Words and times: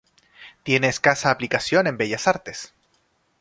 Tiene 0.63 0.87
escasa 0.87 1.29
aplicación 1.29 1.85
en 1.85 1.95
bellas 1.97 2.27
artes. 2.27 2.73